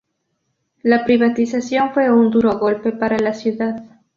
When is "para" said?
2.91-3.19